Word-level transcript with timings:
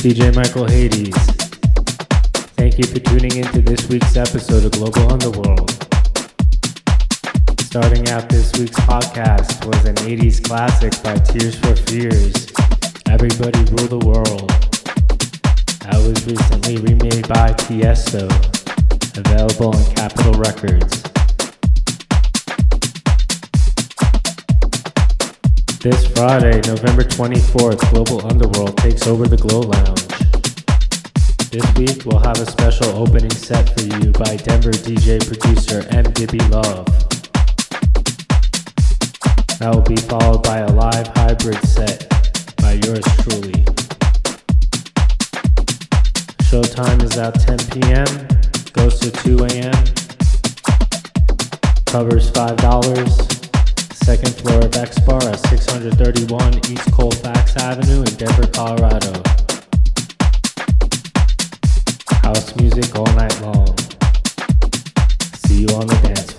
DJ 0.00 0.34
Michael 0.34 0.66
Hades. 0.66 1.14
Thank 2.56 2.78
you 2.78 2.84
for 2.84 3.00
tuning 3.00 3.36
in 3.36 3.44
to 3.52 3.60
this 3.60 3.86
week's 3.90 4.16
episode 4.16 4.64
of 4.64 4.72
Global 4.72 5.12
Underworld. 5.12 5.70
Starting 7.60 8.08
out 8.08 8.26
this 8.30 8.50
week's 8.58 8.80
podcast 8.80 9.62
was 9.66 9.84
an 9.84 9.96
80s 9.96 10.42
classic 10.42 10.92
by 11.02 11.18
Tears 11.18 11.54
for 11.56 11.76
Fears, 11.76 12.46
Everybody 13.10 13.58
Rule 13.72 13.98
the 13.98 14.06
World. 14.06 14.48
That 15.84 15.98
was 15.98 16.26
recently 16.26 16.78
remade 16.78 17.28
by 17.28 17.52
Tiesto, 17.52 18.24
available 19.18 19.76
on 19.76 19.94
Capitol 19.94 20.32
Records. 20.32 21.09
This 25.80 26.06
Friday, 26.08 26.60
November 26.66 27.02
24th, 27.04 27.90
Global 27.90 28.26
Underworld 28.26 28.76
takes 28.76 29.06
over 29.06 29.26
the 29.26 29.38
Glow 29.38 29.60
Lounge. 29.60 30.08
This 31.48 31.64
week, 31.74 32.04
we'll 32.04 32.18
have 32.18 32.38
a 32.38 32.44
special 32.44 32.88
opening 32.88 33.30
set 33.30 33.72
for 33.72 33.86
you 33.86 34.12
by 34.12 34.36
Denver 34.36 34.72
DJ 34.72 35.26
producer 35.26 35.86
M. 35.88 36.04
Dibby 36.12 36.38
Love. 36.50 36.84
That 39.58 39.74
will 39.74 39.80
be 39.80 39.96
followed 39.96 40.42
by 40.42 40.58
a 40.58 40.68
live 40.70 41.06
hybrid 41.16 41.64
set 41.66 42.10
by 42.58 42.72
yours 42.84 43.04
truly. 43.22 43.64
Showtime 46.44 47.02
is 47.04 47.16
at 47.16 47.40
10 47.40 47.58
p.m., 47.70 48.28
goes 48.74 49.00
to 49.00 49.10
2 49.10 49.44
a.m., 49.44 49.72
covers 51.86 52.30
$5 52.32 53.29
second 54.16 54.34
floor 54.38 54.58
of 54.58 54.74
X 54.74 54.98
Bar 55.06 55.22
at 55.22 55.38
631 55.38 56.58
East 56.68 56.90
Colfax 56.90 57.56
Avenue 57.56 57.98
in 57.98 58.14
Denver, 58.16 58.48
Colorado. 58.48 59.22
House 62.20 62.56
music 62.56 62.96
all 62.96 63.06
night 63.14 63.40
long. 63.40 63.78
See 65.46 65.60
you 65.62 65.68
on 65.76 65.86
the 65.86 66.00
dance 66.02 66.29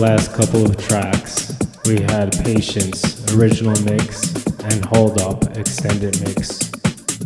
last 0.00 0.32
couple 0.32 0.64
of 0.64 0.78
tracks, 0.78 1.54
we 1.84 2.00
had 2.00 2.32
Patience, 2.42 3.34
original 3.34 3.78
mix, 3.82 4.34
and 4.60 4.82
Hold 4.86 5.20
Up, 5.20 5.58
extended 5.58 6.18
mix, 6.24 6.70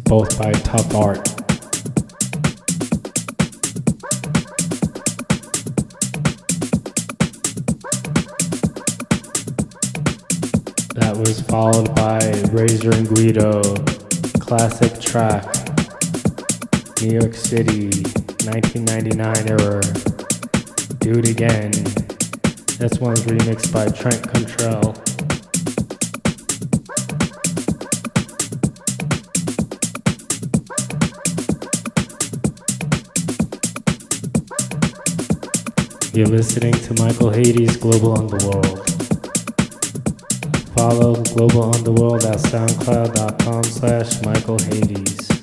both 0.02 0.36
by 0.36 0.50
Tough 0.50 0.92
Art. 0.92 1.24
That 10.94 11.14
was 11.16 11.40
followed 11.42 11.94
by 11.94 12.18
Razor 12.50 12.90
and 12.90 13.08
Guido, 13.08 13.62
classic 14.40 15.00
track, 15.00 15.44
New 17.00 17.12
York 17.20 17.34
City, 17.34 18.02
1999 18.42 19.48
era, 19.48 19.80
Do 20.98 21.20
It 21.20 21.28
Again. 21.28 22.03
This 22.78 22.98
one's 22.98 23.20
remixed 23.22 23.72
by 23.72 23.86
Trent 23.88 24.20
Cantrelle. 24.22 24.94
You're 36.14 36.26
listening 36.26 36.72
to 36.72 36.94
Michael 37.02 37.30
Hades' 37.30 37.76
Global 37.76 38.18
Underworld. 38.18 38.90
Follow 40.74 41.22
Global 41.22 41.74
Underworld 41.74 42.24
at 42.24 42.38
soundcloud.com 42.38 43.64
slash 43.64 44.22
Michael 44.22 44.58
Hades. 44.58 45.33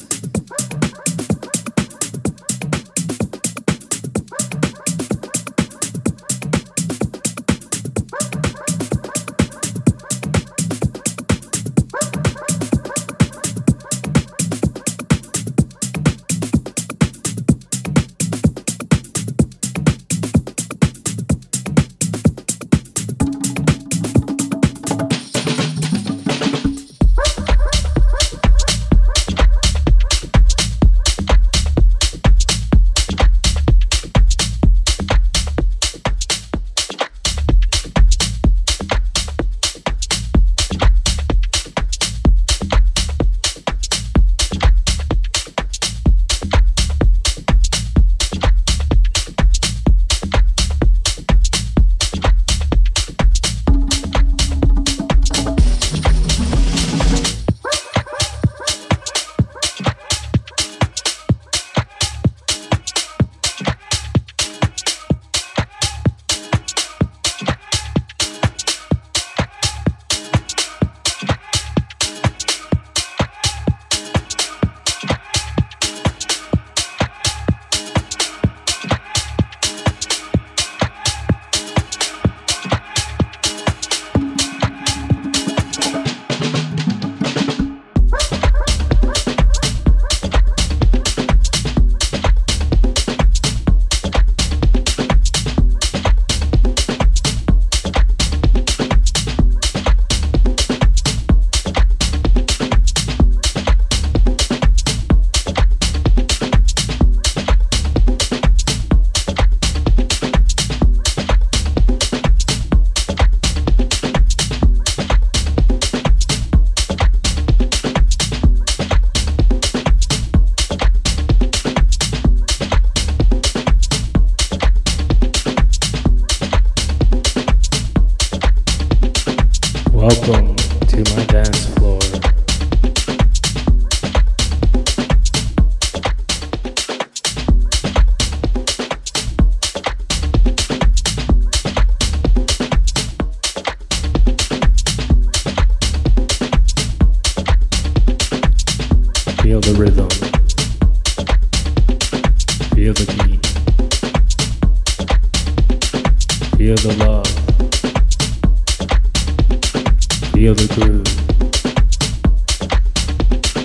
Feel 160.42 160.56
the 160.56 160.66
groove. 160.74 161.06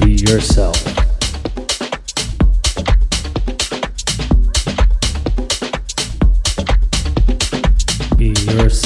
Be 0.03 0.13
yourself. 0.13 0.77
Be 8.19 8.29
yourself. 8.53 8.86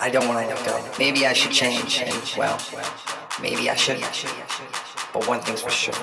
I 0.00 0.10
don't 0.10 0.28
want 0.28 0.48
to 0.48 0.54
let 0.54 0.64
go. 0.66 0.90
Maybe 0.98 1.26
I 1.26 1.32
should 1.32 1.52
change, 1.52 2.02
and 2.02 2.32
well, 2.36 2.58
maybe 3.40 3.70
I 3.70 3.74
should. 3.76 4.00
But 5.12 5.26
one 5.26 5.40
thing's 5.40 5.62
for 5.62 5.70
sure, 5.70 5.94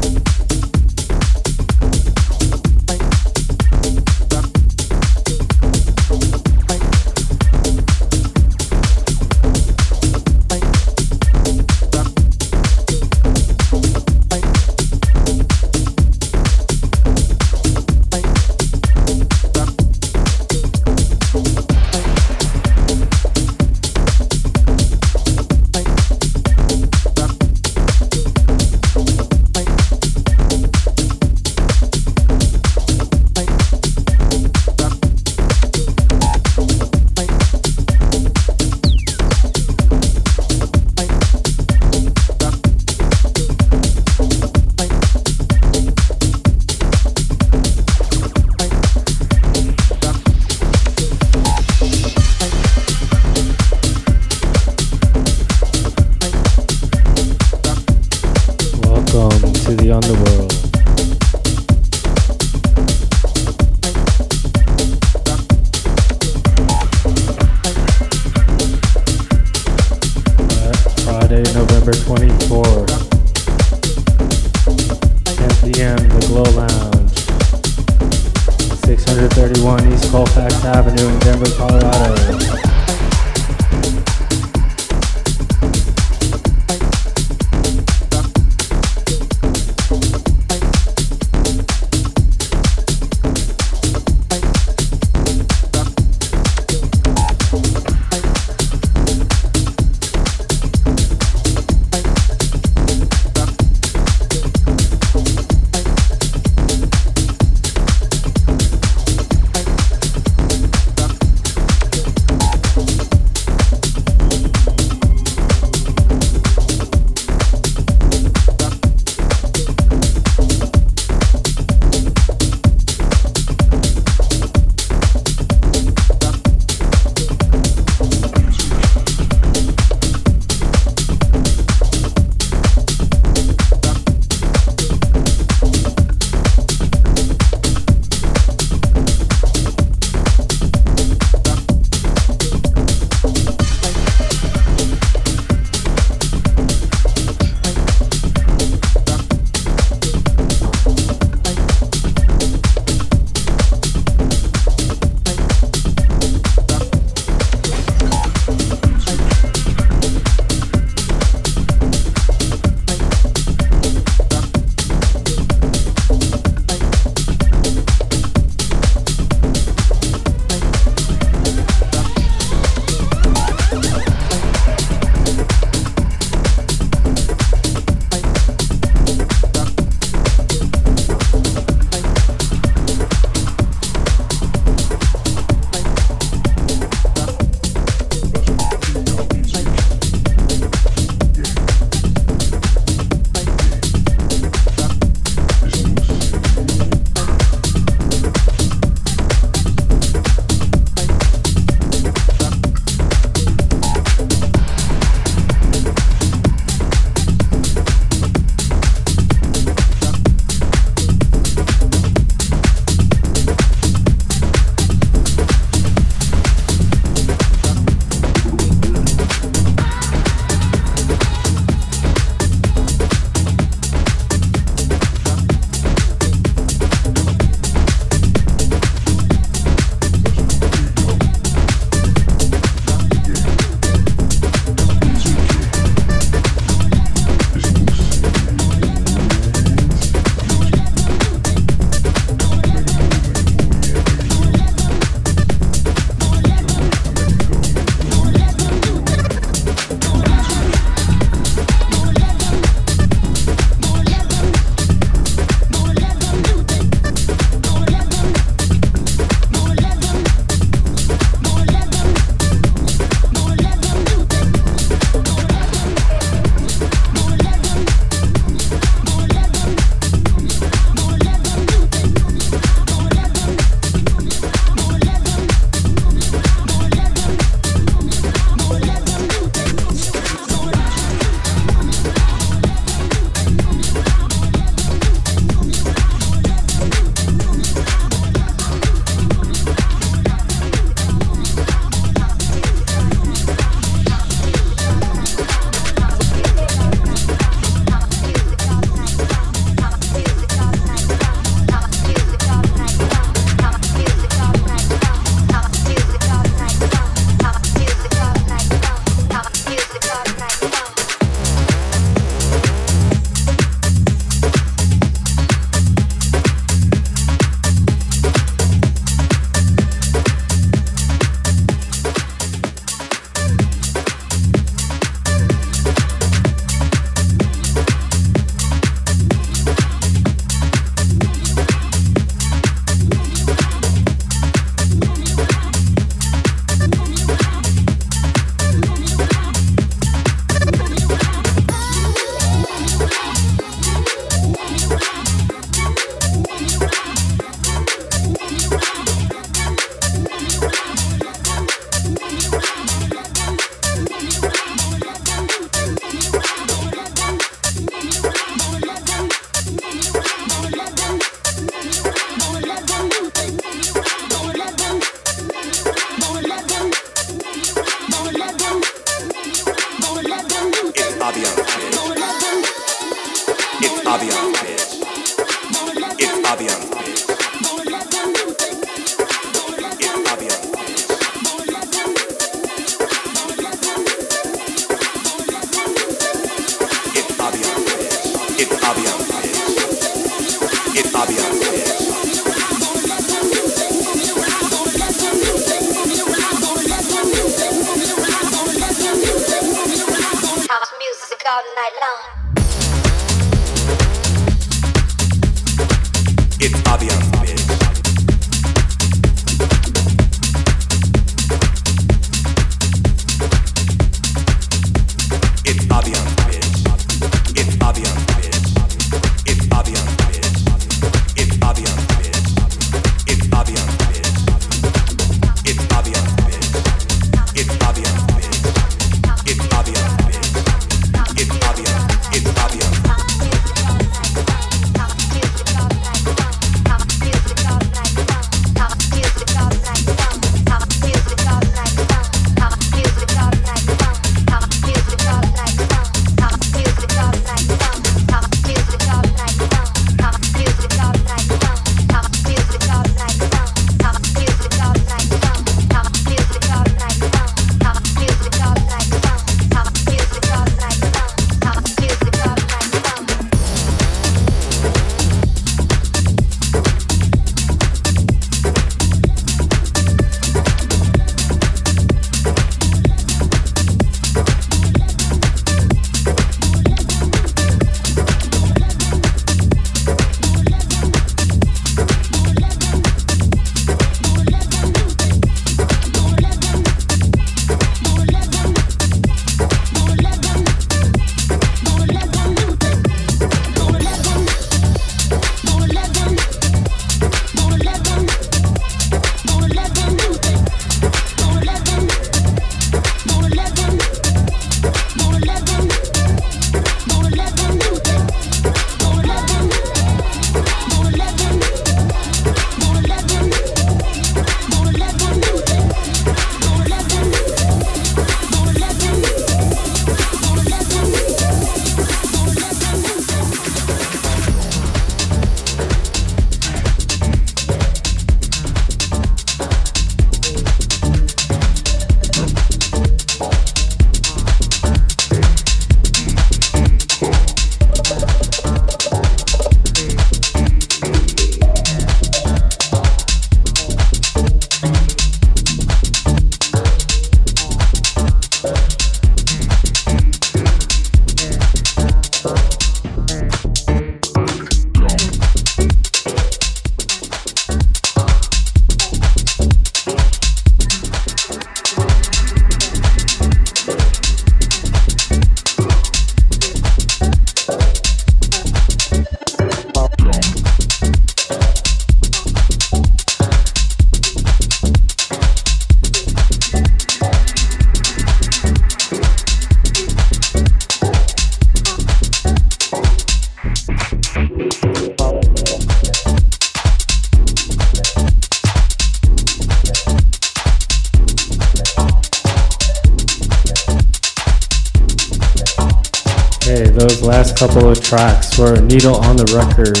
couple 597.60 597.90
of 597.90 598.02
tracks 598.02 598.56
were 598.56 598.80
Needle 598.80 599.16
on 599.16 599.36
the 599.36 599.44
Record, 599.52 600.00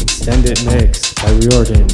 Extended 0.00 0.62
Mix 0.70 1.12
by 1.14 1.26
Riordan. 1.42 1.90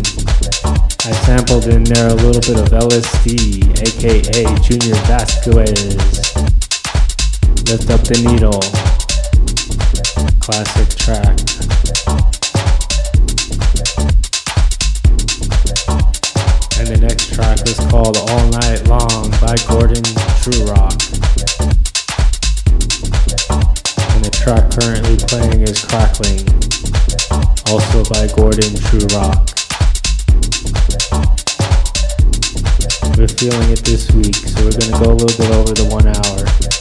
I 1.08 1.12
sampled 1.24 1.68
in 1.72 1.84
there 1.84 2.08
a 2.08 2.14
little 2.20 2.44
bit 2.44 2.60
of 2.60 2.68
LSD, 2.68 3.64
aka 3.80 4.44
Junior 4.60 4.94
Vasquez. 5.08 5.96
Lift 7.64 7.88
Up 7.88 8.04
the 8.04 8.20
Needle, 8.28 8.60
classic 10.44 10.92
track. 11.00 11.32
And 16.78 16.88
the 16.88 17.00
next 17.00 17.32
track 17.32 17.66
is 17.66 17.80
called 17.88 18.18
All 18.18 18.46
Night 18.50 18.86
Long 18.86 19.30
by 19.40 19.56
Gordon 19.66 20.04
True 20.42 20.66
Rock 20.66 21.03
playing 25.34 25.62
is 25.62 25.84
Crackling, 25.84 26.46
also 27.66 28.04
by 28.04 28.28
Gordon 28.36 28.72
True 28.86 29.06
Rock. 29.18 29.50
We're 33.16 33.26
feeling 33.26 33.70
it 33.70 33.82
this 33.84 34.10
week, 34.12 34.36
so 34.36 34.64
we're 34.64 34.78
gonna 34.78 35.04
go 35.04 35.10
a 35.10 35.18
little 35.18 35.36
bit 35.36 35.50
over 35.50 35.72
the 35.74 35.88
one 35.90 36.06
hour. 36.06 36.73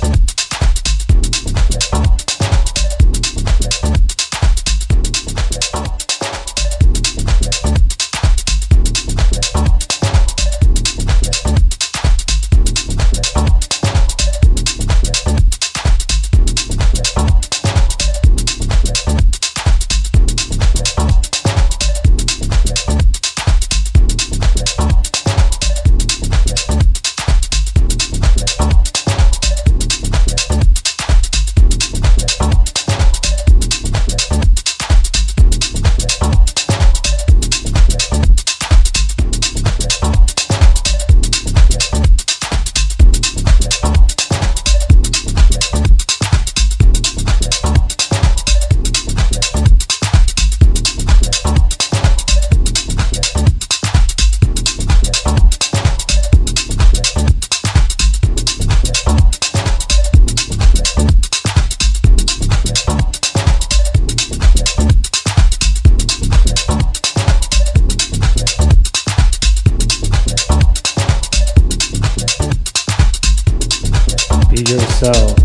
Yourself. 74.73 75.37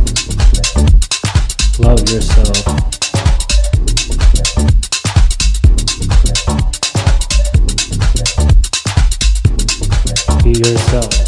Love 1.79 2.01
yourself. 2.09 2.65
Be 10.43 10.53
yourself. 10.53 11.28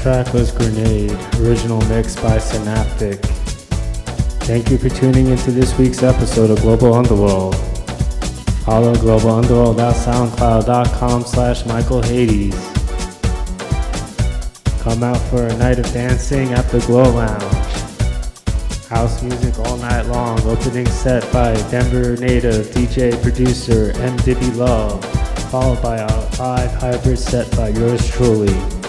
Last 0.00 0.24
track 0.24 0.34
was 0.34 0.50
Grenade, 0.50 1.12
original 1.40 1.80
mix 1.88 2.16
by 2.16 2.38
Synaptic. 2.38 3.18
Thank 4.44 4.70
you 4.70 4.78
for 4.78 4.88
tuning 4.88 5.26
into 5.26 5.50
this 5.50 5.76
week's 5.78 6.02
episode 6.02 6.50
of 6.50 6.60
Global 6.60 6.94
Underworld. 6.94 7.56
Follow 8.64 8.94
Global 8.94 9.30
Underworld 9.30 9.80
at 9.80 9.94
soundcloud.com 9.94 11.24
slash 11.24 11.66
Michael 11.66 12.02
Hades. 12.02 12.54
Come 14.82 15.02
out 15.02 15.20
for 15.28 15.46
a 15.46 15.56
night 15.58 15.78
of 15.78 15.92
dancing 15.92 16.52
at 16.52 16.66
the 16.70 16.80
Glow 16.86 17.10
Lounge. 17.10 17.42
House 18.86 19.22
music 19.22 19.58
all 19.60 19.76
night 19.76 20.06
long, 20.06 20.40
opening 20.42 20.86
set 20.86 21.30
by 21.32 21.54
Denver 21.70 22.16
native 22.16 22.66
DJ 22.68 23.20
producer 23.22 23.92
M. 23.96 24.16
Dibby 24.18 24.56
Love, 24.56 25.04
followed 25.50 25.82
by 25.82 25.96
a 25.98 26.38
live 26.38 26.72
hybrid 26.74 27.18
set 27.18 27.50
by 27.56 27.68
yours 27.68 28.08
truly. 28.10 28.79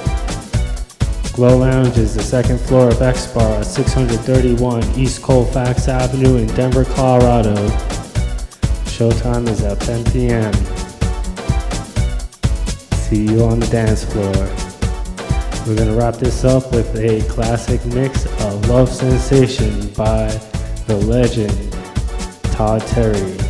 Glow 1.33 1.59
Lounge 1.59 1.97
is 1.97 2.13
the 2.13 2.21
second 2.21 2.59
floor 2.59 2.89
of 2.89 3.01
X 3.01 3.25
Bar 3.27 3.61
at 3.61 3.65
631 3.65 4.83
East 4.99 5.21
Colfax 5.21 5.87
Avenue 5.87 6.35
in 6.35 6.47
Denver, 6.47 6.83
Colorado. 6.83 7.55
Showtime 8.83 9.47
is 9.47 9.63
at 9.63 9.79
10 9.79 10.03
p.m. 10.11 10.53
See 12.93 13.23
you 13.31 13.45
on 13.45 13.61
the 13.61 13.67
dance 13.67 14.03
floor. 14.03 14.33
We're 15.65 15.77
gonna 15.77 15.95
wrap 15.97 16.15
this 16.15 16.43
up 16.43 16.69
with 16.73 16.93
a 16.97 17.21
classic 17.29 17.83
mix 17.85 18.25
of 18.25 18.67
Love 18.67 18.89
Sensation 18.89 19.87
by 19.93 20.27
the 20.87 20.97
legend 20.97 21.71
Todd 22.51 22.81
Terry. 22.87 23.40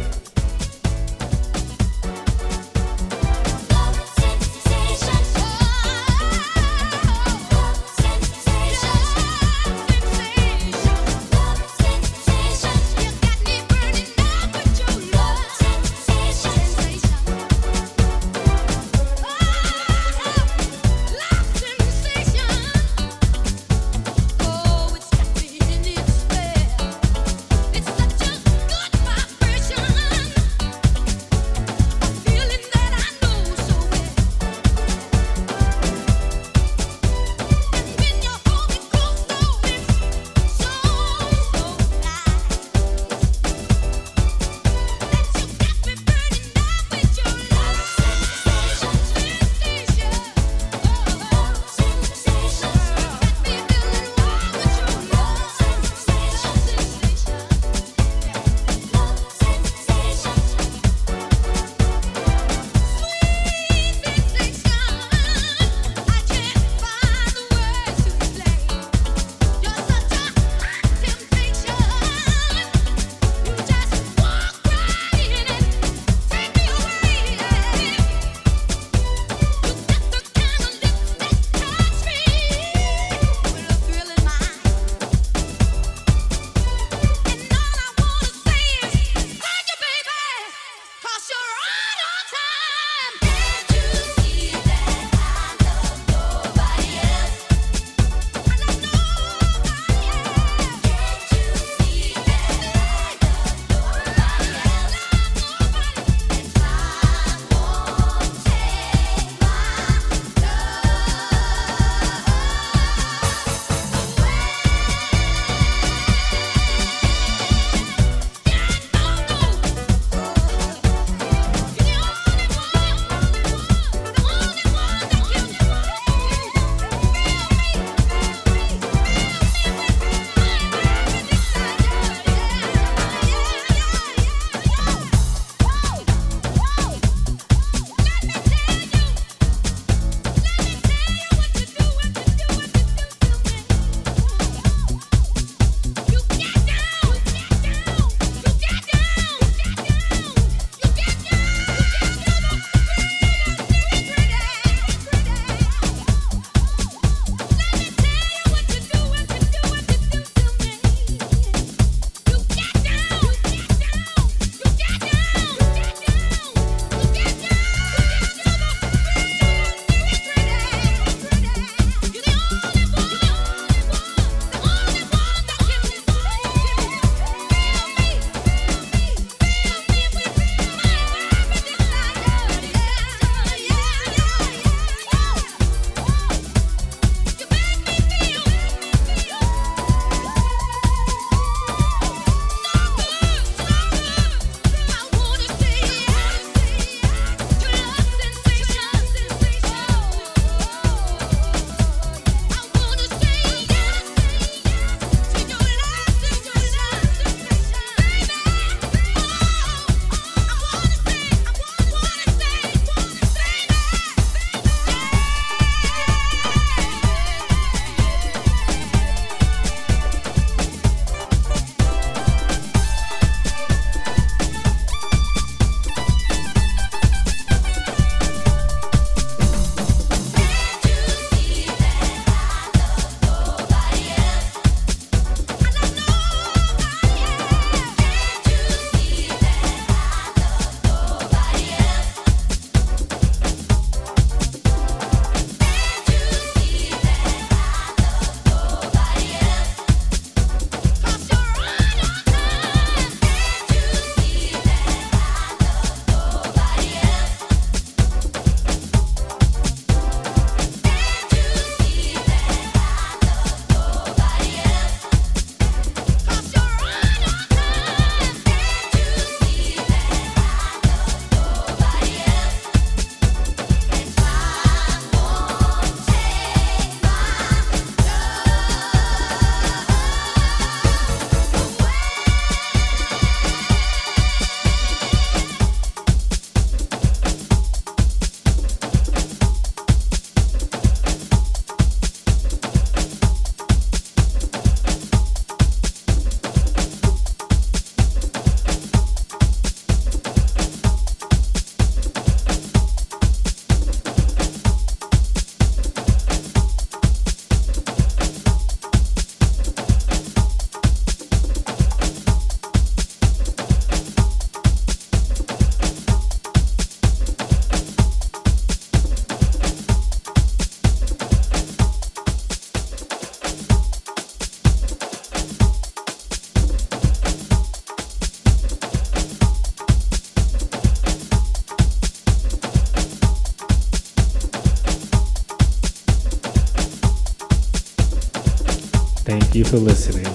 For 339.72 339.78
listening. 339.78 340.26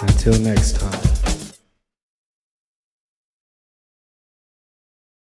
Until 0.00 0.40
next 0.40 0.80
time. 0.80 0.97